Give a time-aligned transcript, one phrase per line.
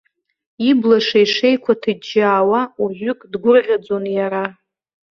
[0.69, 4.43] Ибла шеишеиқәа ҭыџьџьаауа, уажәык дгәырӷьаӡон иара.